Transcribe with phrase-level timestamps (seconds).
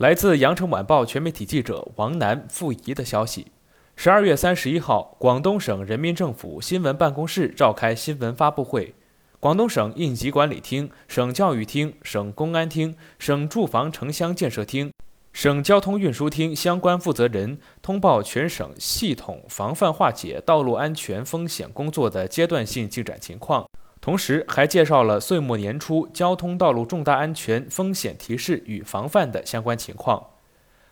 [0.00, 3.48] 来自羊城晚报全媒体记者王楠、傅怡的消息：
[3.96, 8.94] 十二月三十一号，广东省人民政府新闻办公室召开新闻发布会，
[9.38, 14.90] 广东省应急管理厅、省教育厅、省公安厅、省住房城乡建设厅、
[15.34, 23.68] 省交通运输厅相关负责人通报全省系统防范化解道路安全风险工作的阶段性进展情况。
[24.00, 30.26] 同时，还介绍了岁末年初交通道路重大安全风险提示与防范的相关情况。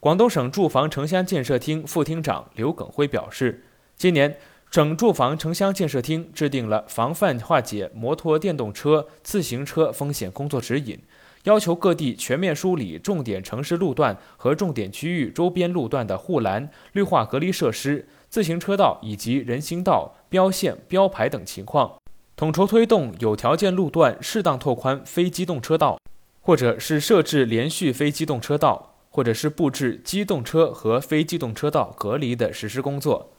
[0.00, 3.64] 广东省住房城乡建设厅副厅长刘耿辉表示，
[3.96, 4.38] 今年
[4.70, 10.98] 省住房城乡建设厅制定了防范化解摩托电动车、自行车风险工作指引，
[11.42, 21.96] 要求各地全面梳理重点城市路段和重点区域周边路段的护栏、绿化隔离设施、自行车道以及人行道标线、标牌等情况。
[22.44, 25.98] 统筹推动有条件路段适当拓宽非机动车道，
[26.42, 33.30] 或者是设置连续非机动车道，或者是布置机动车和非机动车道隔离的实施工作。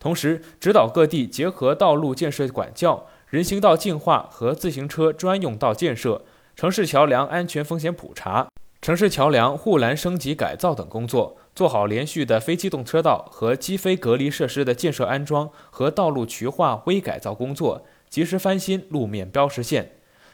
[0.00, 6.22] 同时，指导各地结合道路建设管教、人行道净化和自行车专用道建设、
[6.56, 8.48] 城市桥梁安全风险普查、
[8.82, 17.84] 城市桥梁护栏升级改造等工作，做好连续的非机动车道和机非隔离设施的建设安装和道路渠化微改造工作。
[18.08, 19.92] 及时翻新路面标识线。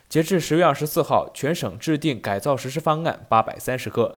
[0.08, 4.14] 截至十月二十四号，全省制定改造实施方案八百三十个，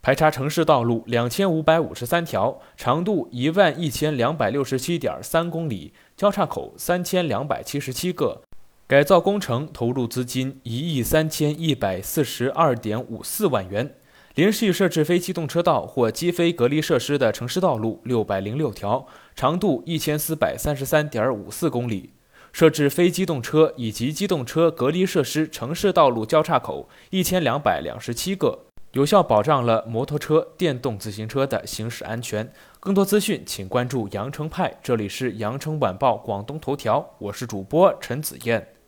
[0.00, 8.42] 排查城市道路两千五百五十三条，长度一万一千两百六十七点三公里，交叉口三千两百七十七个。
[8.86, 13.94] 改造工程投入资金一亿三千一百四十二点五四万元。
[14.36, 22.10] 连续设置非机动车道或机非隔离设施的城市道路六百零六条，长度一千四百三十三点五四公里。
[22.58, 28.58] 设置非机动车以及机动车隔离设施城市道路交叉口一千两百两十七个，
[28.92, 32.50] 有效保障了摩托车、电动自行车的行驶安全。
[32.80, 34.74] 更多资讯，请关注羊城派。
[34.82, 38.66] 这里是羊城晚报广东头条，我是主播陈子燕。